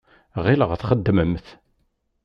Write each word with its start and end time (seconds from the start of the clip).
Ɣileɣ 0.43 0.71
txeddmemt. 0.79 1.47